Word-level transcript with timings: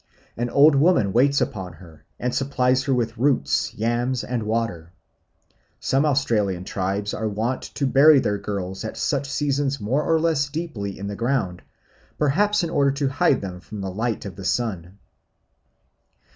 An 0.35 0.49
old 0.49 0.73
woman 0.73 1.13
waits 1.13 1.41
upon 1.41 1.73
her 1.73 2.05
and 2.19 2.33
supplies 2.33 2.85
her 2.85 2.93
with 2.95 3.19
roots, 3.19 3.71
yams, 3.75 4.23
and 4.23 4.41
water. 4.41 4.93
Some 5.79 6.07
Australian 6.07 6.63
tribes 6.63 7.13
are 7.13 7.29
wont 7.29 7.61
to 7.75 7.85
bury 7.85 8.17
their 8.19 8.39
girls 8.39 8.83
at 8.83 8.97
such 8.97 9.29
seasons 9.29 9.79
more 9.79 10.01
or 10.01 10.19
less 10.19 10.49
deeply 10.49 10.97
in 10.97 11.05
the 11.05 11.15
ground, 11.15 11.61
perhaps 12.17 12.63
in 12.63 12.71
order 12.71 12.89
to 12.93 13.09
hide 13.09 13.41
them 13.41 13.59
from 13.59 13.81
the 13.81 13.91
light 13.91 14.25
of 14.25 14.37
the 14.37 14.43
sun. 14.43 14.97